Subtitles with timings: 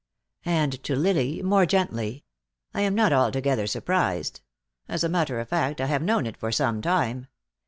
[0.47, 2.25] And to Lily, more gently:
[2.73, 4.41] "I am not altogether surprised.
[4.87, 7.27] As a matter of fact, I have known it for some time.